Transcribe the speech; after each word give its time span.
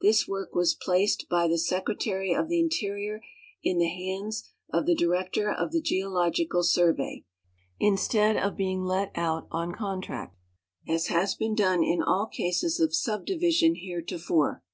This 0.00 0.26
work 0.26 0.56
was 0.56 0.74
placed 0.74 1.28
by 1.28 1.46
the 1.46 1.56
Secretary 1.56 2.34
of 2.34 2.48
the 2.48 2.58
Interior 2.58 3.20
in 3.62 3.78
the 3.78 3.84
hg^nds 3.86 4.48
of 4.72 4.86
the 4.86 4.94
Director 4.96 5.52
of 5.52 5.70
the 5.70 5.80
Geological 5.80 6.64
Surve}^, 6.64 7.24
instead 7.78 8.36
of 8.36 8.56
being 8.56 8.82
let 8.82 9.12
out 9.14 9.46
on 9.52 9.70
contract, 9.72 10.36
as 10.88 11.06
has 11.06 11.36
been 11.36 11.54
done 11.54 11.84
in 11.84 12.02
all 12.02 12.26
cases 12.26 12.80
of 12.80 12.92
subdivision 12.92 13.76
heretofore. 13.76 14.64